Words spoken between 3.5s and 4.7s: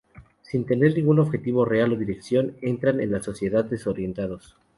desorientados.